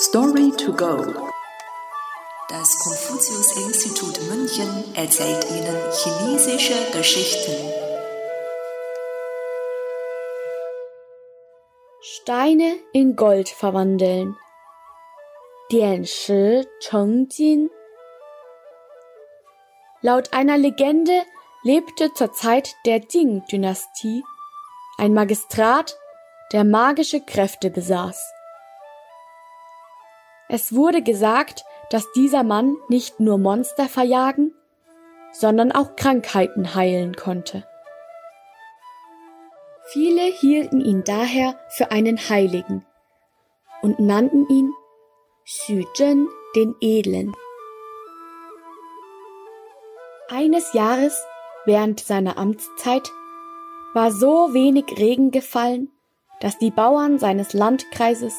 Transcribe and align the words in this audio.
Story 0.00 0.52
to 0.52 0.72
go. 0.72 0.96
Das 2.48 2.78
Konfuzius-Institut 2.78 4.20
München 4.30 4.94
erzählt 4.94 5.44
Ihnen 5.50 5.76
chinesische 5.92 6.74
Geschichten. 6.92 7.52
Steine 12.00 12.76
in 12.92 13.16
Gold 13.16 13.48
verwandeln. 13.48 14.36
Dian 15.72 16.04
Shi 16.04 16.64
Cheng 16.78 17.26
Jin. 17.32 17.68
Laut 20.00 20.32
einer 20.32 20.58
Legende 20.58 21.24
lebte 21.64 22.14
zur 22.14 22.32
Zeit 22.32 22.76
der 22.86 23.00
Jing-Dynastie 23.00 24.22
ein 24.96 25.12
Magistrat, 25.12 25.98
der 26.52 26.62
magische 26.62 27.20
Kräfte 27.20 27.68
besaß. 27.68 28.37
Es 30.48 30.74
wurde 30.74 31.02
gesagt, 31.02 31.64
dass 31.90 32.10
dieser 32.12 32.42
Mann 32.42 32.76
nicht 32.88 33.20
nur 33.20 33.38
Monster 33.38 33.88
verjagen, 33.88 34.54
sondern 35.32 35.72
auch 35.72 35.94
Krankheiten 35.96 36.74
heilen 36.74 37.14
konnte. 37.16 37.66
Viele 39.92 40.22
hielten 40.22 40.80
ihn 40.80 41.04
daher 41.04 41.58
für 41.70 41.90
einen 41.90 42.18
Heiligen 42.18 42.84
und 43.82 44.00
nannten 44.00 44.46
ihn 44.48 44.72
Zhen 45.44 46.28
den 46.54 46.74
Edlen. 46.80 47.34
Eines 50.28 50.74
Jahres 50.74 51.24
während 51.64 52.00
seiner 52.00 52.36
Amtszeit 52.36 53.10
war 53.94 54.10
so 54.10 54.52
wenig 54.52 54.84
Regen 54.98 55.30
gefallen, 55.30 55.90
dass 56.40 56.58
die 56.58 56.70
Bauern 56.70 57.18
seines 57.18 57.54
Landkreises 57.54 58.34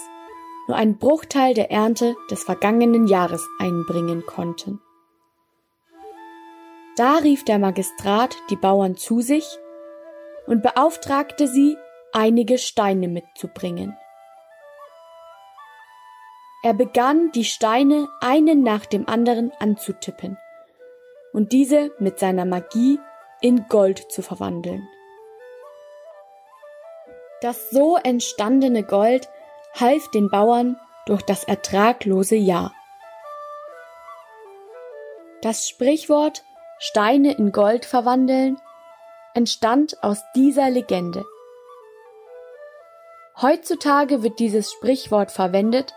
nur 0.69 0.77
einen 0.77 0.99
Bruchteil 0.99 1.55
der 1.55 1.71
Ernte 1.71 2.15
des 2.29 2.43
vergangenen 2.43 3.07
Jahres 3.07 3.45
einbringen 3.57 4.23
konnten. 4.27 4.79
Da 6.95 7.17
rief 7.17 7.43
der 7.43 7.57
Magistrat 7.57 8.35
die 8.51 8.55
Bauern 8.55 8.95
zu 8.95 9.21
sich 9.21 9.57
und 10.45 10.61
beauftragte 10.61 11.47
sie, 11.47 11.75
einige 12.11 12.57
Steine 12.57 13.07
mitzubringen. 13.07 13.97
Er 16.63 16.73
begann, 16.73 17.31
die 17.31 17.45
Steine 17.45 18.07
einen 18.21 18.63
nach 18.63 18.85
dem 18.85 19.07
anderen 19.07 19.51
anzutippen 19.59 20.37
und 21.33 21.51
diese 21.51 21.91
mit 21.99 22.19
seiner 22.19 22.45
Magie 22.45 22.99
in 23.41 23.67
Gold 23.69 24.11
zu 24.11 24.21
verwandeln. 24.21 24.87
Das 27.41 27.69
so 27.69 27.95
entstandene 27.95 28.83
Gold 28.83 29.29
half 29.79 30.09
den 30.09 30.29
Bauern 30.29 30.77
durch 31.05 31.21
das 31.23 31.43
ertraglose 31.43 32.35
Jahr. 32.35 32.73
Das 35.41 35.67
Sprichwort 35.67 36.43
Steine 36.79 37.33
in 37.33 37.51
Gold 37.51 37.85
verwandeln 37.85 38.57
entstand 39.33 40.01
aus 40.01 40.23
dieser 40.33 40.69
Legende. 40.69 41.25
Heutzutage 43.41 44.23
wird 44.23 44.39
dieses 44.39 44.71
Sprichwort 44.71 45.31
verwendet, 45.31 45.93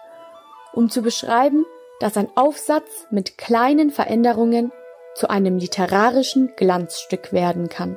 um 0.73 0.91
zu 0.91 1.03
beschreiben, 1.03 1.65
dass 2.01 2.17
ein 2.17 2.29
Aufsatz 2.37 3.07
mit 3.11 3.39
kleinen 3.39 3.91
Veränderungen 3.91 4.73
zu 5.15 5.31
einem 5.31 5.59
literarischen 5.59 6.53
Glanzstück 6.57 7.33
werden 7.33 7.69
kann. 7.69 7.97